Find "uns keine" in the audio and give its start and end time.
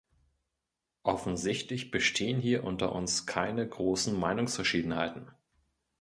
2.93-3.67